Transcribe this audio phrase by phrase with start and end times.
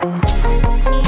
[0.00, 1.07] Thank you.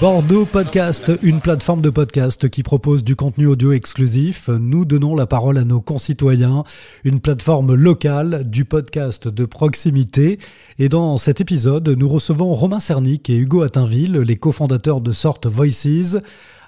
[0.00, 4.48] Bordeaux Podcast, une plateforme de podcast qui propose du contenu audio exclusif.
[4.48, 6.64] Nous donnons la parole à nos concitoyens,
[7.04, 10.38] une plateforme locale du podcast de proximité.
[10.78, 15.40] Et dans cet épisode, nous recevons Romain Cernic et Hugo Attinville, les cofondateurs de Sort
[15.46, 16.18] Voices.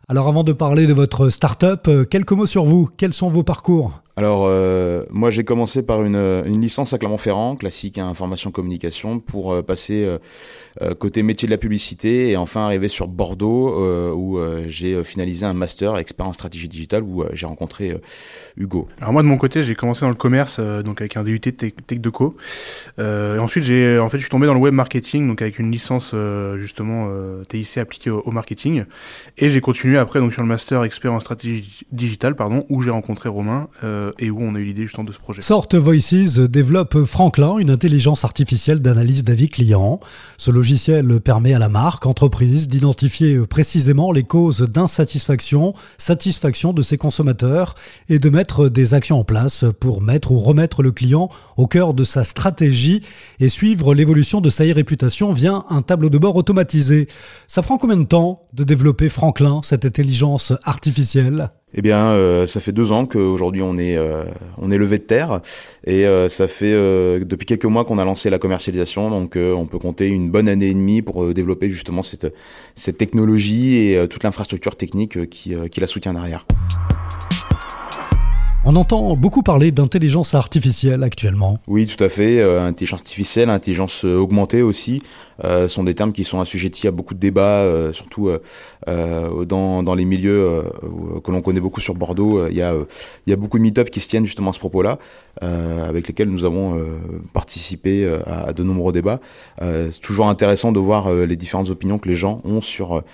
[0.08, 2.88] Alors avant de parler de votre startup, quelques mots sur vous.
[2.97, 4.00] Quels sont vos parcours?
[4.18, 9.20] Alors, euh, moi, j'ai commencé par une, une, licence à Clermont-Ferrand, classique à information communication,
[9.20, 10.04] pour euh, passer
[10.82, 15.52] euh, côté métier de la publicité et enfin arriver sur Bordeaux, où j'ai finalisé un
[15.52, 17.96] master expert en stratégie digitale, où j'ai rencontré
[18.56, 18.88] Hugo.
[19.00, 21.72] Alors moi, de mon côté, j'ai commencé dans le commerce, donc avec un DUT Tech,
[21.88, 22.36] de co.
[22.98, 25.70] et ensuite, j'ai, en fait, je suis tombé dans le web marketing, donc avec une
[25.70, 26.12] licence
[26.56, 27.08] justement
[27.48, 28.84] TIC appliquée au, au, marketing,
[29.36, 32.91] et j'ai continué après donc sur le master expert en stratégie digitale, pardon, où j'ai
[32.91, 33.69] rencontré Romain.
[34.08, 35.42] Euh, et où on a eu l'idée justement de ce projet.
[35.42, 40.00] Sort Voices développe Franklin, une intelligence artificielle d'analyse d'avis clients.
[40.37, 46.97] Ce logiciel permet à la marque, entreprise, d'identifier précisément les causes d'insatisfaction, satisfaction de ses
[46.97, 47.75] consommateurs
[48.09, 51.95] et de mettre des actions en place pour mettre ou remettre le client au cœur
[51.95, 53.03] de sa stratégie
[53.41, 57.09] et suivre l'évolution de sa réputation via un tableau de bord automatisé.
[57.47, 61.50] Ça prend combien de temps de développer Franklin, cette intelligence artificielle?
[61.74, 64.24] Eh bien, euh, ça fait deux ans qu'aujourd'hui on est euh,
[64.56, 65.42] on est levé de terre
[65.86, 69.78] et euh, ça fait depuis quelques mois qu'on a lancé la commercialisation, donc on peut
[69.78, 72.34] compter une bonne année et demie pour développer justement cette
[72.75, 76.47] cette technologie et toute l'infrastructure technique qui qui la soutient derrière.
[78.64, 81.59] On entend beaucoup parler d'intelligence artificielle actuellement.
[81.69, 82.41] Oui, tout à fait.
[82.41, 85.00] Euh, intelligence artificielle, intelligence euh, augmentée aussi,
[85.45, 88.31] euh, sont des termes qui sont assujettis à beaucoup de débats, surtout
[88.87, 90.65] dans, dans les milieux
[91.25, 92.49] que l'on connaît beaucoup sur Bordeaux.
[92.49, 92.75] Il y a,
[93.27, 94.99] y a beaucoup de meet-up qui se tiennent justement à ce propos-là,
[95.41, 96.84] avec lesquels nous avons
[97.32, 99.21] participé à, de nombreux débats.
[99.61, 103.05] C'est toujours intéressant de voir les différentes opinions que les gens ont sur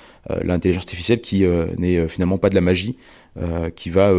[0.43, 1.45] l'intelligence artificielle, qui
[1.77, 2.97] n'est finalement pas de la magie,
[3.77, 4.13] qui va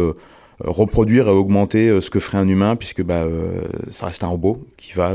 [0.60, 4.28] reproduire et augmenter euh, ce que ferait un humain puisque bah, euh, ça reste un
[4.28, 5.12] robot qui va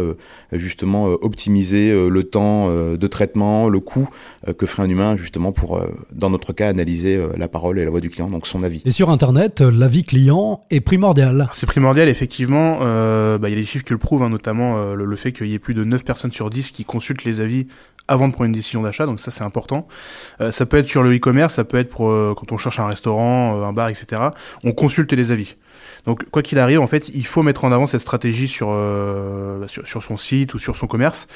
[0.52, 4.08] justement optimiser le temps de traitement, le coût
[4.58, 5.82] que ferait un humain justement pour,
[6.12, 8.82] dans notre cas, analyser la parole et la voix du client, donc son avis.
[8.86, 11.50] Et sur Internet, l'avis client est primordial.
[11.54, 12.80] C'est primordial, effectivement.
[12.80, 15.48] Bah, il y a des chiffres qui le prouvent, hein, notamment le, le, fait qu'il
[15.48, 17.68] y ait plus de 9 personnes sur 10 qui consultent les avis
[18.08, 19.88] avant de prendre une décision d'achat, donc ça c'est important.
[20.42, 22.80] Euh, ça peut être sur le e-commerce, ça peut être pour euh, quand on cherche
[22.80, 24.22] un restaurant, euh, un bar, etc.
[24.64, 25.56] On consulte les avis.
[26.06, 28.76] Donc quoi qu'il arrive, en fait, il faut mettre en avant cette stratégie sur,
[29.68, 31.28] sur, sur son site ou sur son commerce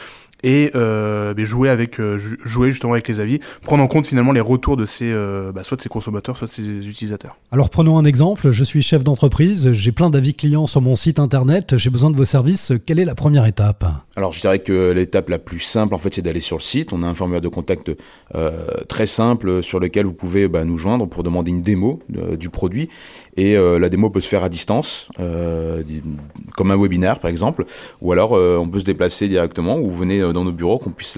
[0.43, 4.41] et euh, jouer avec euh, jouer justement avec les avis, prendre en compte finalement les
[4.41, 7.37] retours de ses euh, bah, soit de ses consommateurs, soit de ses utilisateurs.
[7.51, 8.51] Alors prenons un exemple.
[8.51, 12.15] Je suis chef d'entreprise, j'ai plein d'avis clients sur mon site internet, j'ai besoin de
[12.15, 12.73] vos services.
[12.85, 13.85] Quelle est la première étape?
[14.15, 16.93] Alors je dirais que l'étape la plus simple en fait, c'est d'aller sur le site.
[16.93, 17.91] On a un formulaire de contact
[18.35, 18.51] euh,
[18.88, 21.99] très simple sur lequel vous pouvez bah, nous joindre pour demander une démo
[22.38, 22.89] du produit
[23.38, 25.09] et la démo peut se faire à distance,
[26.55, 27.66] comme un webinaire par exemple,
[28.01, 31.17] ou alors on peut se déplacer directement ou vous venez dans nos bureaux, qu'on puisse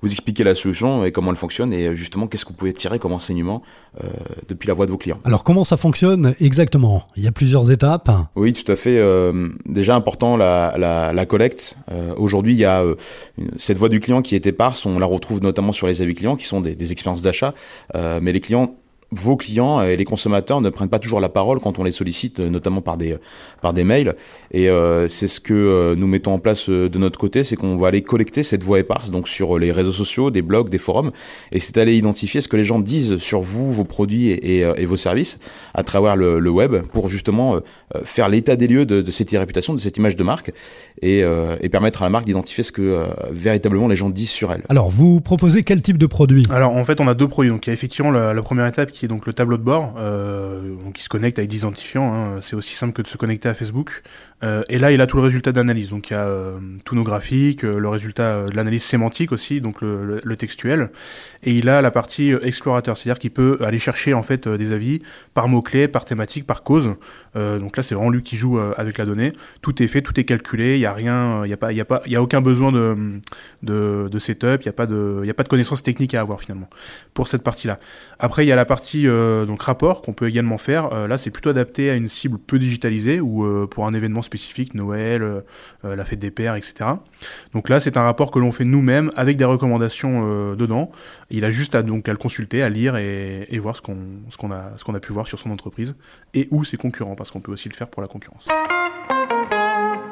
[0.00, 2.98] vous expliquer la solution et comment elle fonctionne et justement qu'est-ce que vous pouvez tirer
[2.98, 3.62] comme enseignement
[4.02, 4.06] euh,
[4.48, 5.18] depuis la voix de vos clients.
[5.24, 7.02] Alors comment ça fonctionne exactement?
[7.16, 8.10] Il y a plusieurs étapes.
[8.36, 8.98] Oui, tout à fait.
[8.98, 11.76] Euh, déjà important la, la, collecte.
[11.90, 12.84] Euh, aujourd'hui, il y a
[13.56, 14.77] cette voix du client qui est éparse.
[14.86, 17.54] On la retrouve notamment sur les avis clients qui sont des, des expériences d'achat,
[17.94, 18.77] mais les clients
[19.10, 22.40] vos clients et les consommateurs ne prennent pas toujours la parole quand on les sollicite,
[22.40, 23.16] notamment par des
[23.62, 24.14] par des mails.
[24.50, 27.56] Et euh, c'est ce que euh, nous mettons en place euh, de notre côté, c'est
[27.56, 30.78] qu'on va aller collecter cette voix éparse, donc sur les réseaux sociaux, des blogs, des
[30.78, 31.10] forums,
[31.52, 34.86] et c'est aller identifier ce que les gens disent sur vous, vos produits et, et,
[34.86, 35.38] vos services
[35.74, 37.60] à travers le, le web, pour justement
[38.04, 40.52] faire l'état des lieux de, de cette réputation, de cette image de marque,
[41.02, 41.22] et,
[41.60, 44.62] et permettre à la marque d'identifier ce que véritablement les gens disent sur elle.
[44.68, 46.46] Alors, vous proposez quel type de produit?
[46.50, 47.50] Alors, en fait, on a deux produits.
[47.50, 49.62] Donc, il y a effectivement la, la première étape qui est donc le tableau de
[49.62, 52.14] bord, euh, qui se connecte avec des identifiants.
[52.14, 52.40] Hein.
[52.40, 54.02] C'est aussi simple que de se connecter à Facebook.
[54.42, 55.90] Euh, et là, il a tout le résultat d'analyse.
[55.90, 59.80] Donc il y a euh, tous nos graphiques, le résultat de l'analyse sémantique aussi, donc
[59.82, 60.90] le, textuel.
[61.42, 65.02] Et il a la partie explorateur, c'est-à-dire qu'il peut aller chercher en fait des avis
[65.34, 66.94] par mots-clés, par thématique, par cause.
[67.34, 69.32] donc là, c'est vraiment lui qui joue avec la donnée.
[69.62, 70.76] Tout est fait, tout est calculé.
[70.76, 72.22] Il y a rien, il y a pas, il y a pas, il y a
[72.22, 73.18] aucun besoin de
[73.62, 74.62] de, de setup.
[74.62, 76.68] Il y a pas de, il y a pas de connaissances techniques à avoir finalement
[77.14, 77.78] pour cette partie-là.
[78.18, 81.30] Après, il y a la partie partie donc rapport qu'on peut également faire, là c'est
[81.30, 85.42] plutôt adapté à une cible peu digitalisée ou pour un événement spécifique, Noël,
[85.84, 86.90] la fête des pères, etc.
[87.52, 90.90] Donc là c'est un rapport que l'on fait nous-mêmes avec des recommandations dedans.
[91.30, 93.96] Il a juste à donc à le consulter, à lire et, et voir ce qu'on
[94.30, 95.94] ce qu'on a ce qu'on a pu voir sur son entreprise
[96.34, 98.48] et ou ses concurrents parce qu'on peut aussi le faire pour la concurrence.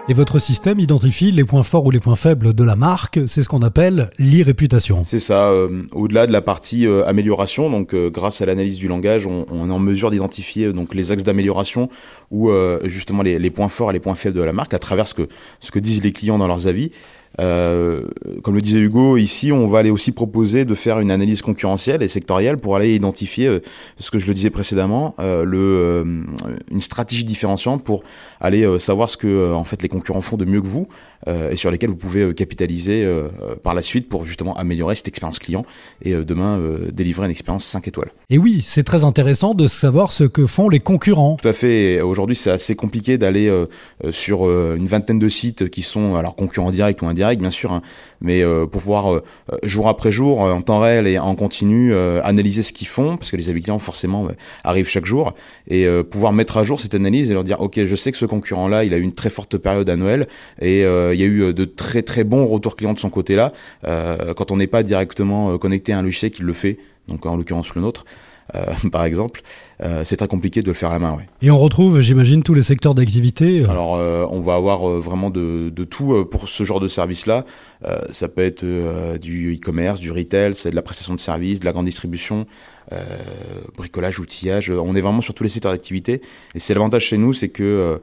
[0.08, 3.42] Et votre système identifie les points forts ou les points faibles de la marque, c'est
[3.42, 5.02] ce qu'on appelle l'e-réputation.
[5.02, 8.86] C'est ça, euh, au-delà de la partie euh, amélioration, donc euh, grâce à l'analyse du
[8.86, 11.88] langage, on, on, est en mesure d'identifier donc les axes d'amélioration
[12.30, 12.50] ou
[12.84, 15.14] justement les, les, points forts et les points faibles de la marque à travers ce
[15.14, 16.92] que, ce que disent les clients dans leurs avis.
[17.40, 18.02] Euh,
[18.42, 22.02] comme le disait Hugo, ici, on va aller aussi proposer de faire une analyse concurrentielle
[22.02, 23.60] et sectorielle pour aller identifier euh,
[23.98, 26.24] ce que je le disais précédemment, euh, le,
[26.70, 28.02] une stratégie différenciante pour
[28.40, 30.86] aller savoir ce que en fait les concurrents font de mieux que vous
[31.50, 33.08] et sur lesquels vous pouvez capitaliser
[33.62, 35.64] par la suite pour justement améliorer cette expérience client
[36.02, 36.62] et demain
[36.92, 38.10] délivrer une expérience 5 étoiles.
[38.30, 41.36] Et oui, c'est très intéressant de savoir ce que font les concurrents.
[41.40, 42.00] Tout à fait.
[42.00, 43.50] Aujourd'hui, c'est assez compliqué d'aller
[44.10, 47.82] sur une vingtaine de sites qui sont alors concurrents directs ou indirects bien sûr, hein.
[48.20, 49.22] mais euh, pour pouvoir euh,
[49.64, 53.32] jour après jour, en temps réel et en continu, euh, analyser ce qu'ils font, parce
[53.32, 54.28] que les habitants forcément
[54.62, 55.34] arrivent chaque jour,
[55.68, 58.26] et pouvoir mettre à jour cette analyse et leur dire, ok, je sais que ce
[58.26, 60.28] concurrent-là, il a eu une très forte période à Noël,
[60.60, 63.52] et il y a eu de très très bons retours clients de son côté-là,
[63.82, 66.78] quand on n'est pas directement connecté à un logiciel qui le fait,
[67.08, 68.04] donc en l'occurrence le nôtre.
[68.92, 69.42] par exemple,
[69.82, 71.12] euh, c'est très compliqué de le faire à la main.
[71.14, 71.28] Ouais.
[71.42, 73.62] Et on retrouve, j'imagine, tous les secteurs d'activité.
[73.62, 73.70] Euh.
[73.70, 77.44] Alors, euh, on va avoir vraiment de, de, tout pour ce genre de service-là.
[78.10, 78.64] ça peut être
[79.20, 82.46] du e-commerce, du retail, c'est de la prestation de services, de la grande distribution,
[83.76, 84.70] bricolage, outillage.
[84.70, 86.20] On est vraiment sur tous les secteurs d'activité.
[86.54, 88.00] Et c'est l'avantage chez nous, c'est que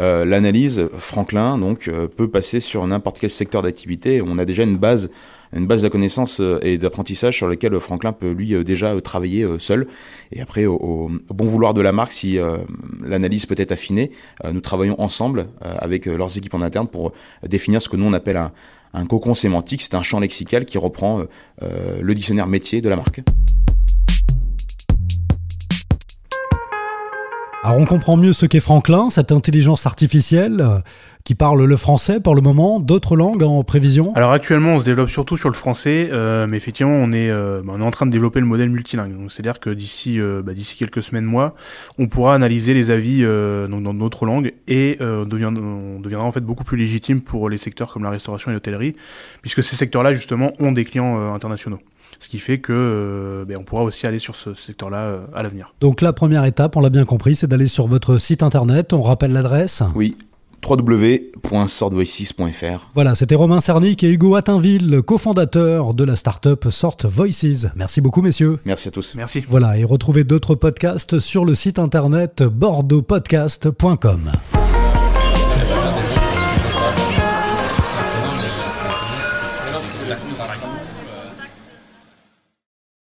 [0.00, 4.22] l'analyse Franklin donc peut passer sur n'importe quel secteur d'activité.
[4.24, 5.10] On a déjà une base
[5.52, 9.86] une base de connaissances et d'apprentissage sur lesquelles Franklin peut lui déjà travailler seul.
[10.32, 12.58] Et après, au, bon vouloir de la marque, si euh,
[13.04, 14.10] l'analyse peut être affinée,
[14.44, 17.12] euh, nous travaillons ensemble euh, avec leurs équipes en interne pour
[17.46, 18.52] définir ce que nous on appelle un,
[18.94, 19.82] un cocon sémantique.
[19.82, 21.24] C'est un champ lexical qui reprend
[21.60, 23.22] le dictionnaire métier de la marque.
[27.66, 30.78] Alors on comprend mieux ce qu'est Franklin, cette intelligence artificielle euh,
[31.26, 34.14] qui parle le français pour le moment, d'autres langues en prévision?
[34.14, 37.62] Alors actuellement on se développe surtout sur le français, euh, mais effectivement on est, euh,
[37.62, 39.12] bah, on est en train de développer le modèle multilingue.
[39.28, 41.54] C'est-à-dire que d'ici bah, d'ici quelques semaines, mois,
[41.98, 46.64] on pourra analyser les avis donc dans d'autres langues et on deviendra en fait beaucoup
[46.64, 48.94] plus légitime pour les secteurs comme la restauration et l'hôtellerie,
[49.42, 51.80] puisque ces secteurs-là justement ont des clients internationaux
[52.18, 55.42] ce qui fait que euh, ben, on pourra aussi aller sur ce secteur-là euh, à
[55.42, 55.74] l'avenir.
[55.80, 58.92] Donc la première étape, on l'a bien compris, c'est d'aller sur votre site internet.
[58.92, 59.82] On rappelle l'adresse?
[59.94, 60.16] Oui,
[60.68, 62.88] www.sortvoices.fr.
[62.94, 67.68] Voilà, c'était Romain Cernic et Hugo Attinville, cofondateur de la startup Sort Voices.
[67.76, 68.58] Merci beaucoup, messieurs.
[68.64, 69.14] Merci à tous.
[69.14, 69.44] Merci.
[69.48, 74.32] Voilà, et retrouvez d'autres podcasts sur le site internet bordeauxpodcast.com.